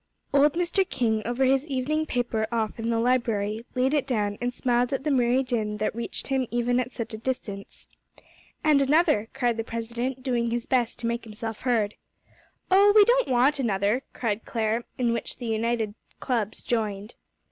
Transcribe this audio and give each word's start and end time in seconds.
Old 0.33 0.53
Mr. 0.53 0.83
King, 0.89 1.21
over 1.27 1.43
his 1.45 1.67
evening 1.67 2.07
paper 2.07 2.47
off 2.51 2.79
in 2.79 2.89
the 2.89 2.97
library, 2.97 3.59
laid 3.75 3.93
it 3.93 4.07
down, 4.07 4.35
and 4.41 4.51
smiled 4.51 4.91
at 4.91 5.03
the 5.03 5.11
merry 5.11 5.43
din 5.43 5.77
that 5.77 5.93
reached 5.93 6.29
him 6.29 6.47
even 6.49 6.79
at 6.79 6.89
such 6.91 7.13
a 7.13 7.19
distance. 7.19 7.87
"And 8.63 8.81
another," 8.81 9.29
cried 9.35 9.57
the 9.57 9.63
president, 9.63 10.23
doing 10.23 10.49
his 10.49 10.65
best 10.65 10.97
to 10.99 11.05
make 11.05 11.23
himself 11.25 11.59
heard. 11.61 11.93
"Oh, 12.71 12.91
we 12.95 13.05
don't 13.05 13.27
want 13.27 13.59
another," 13.59 14.01
cried 14.11 14.43
Clare, 14.43 14.85
in 14.97 15.13
which 15.13 15.37
the 15.37 15.45
united 15.45 15.93
clubs 16.19 16.63
joined. 16.63 17.13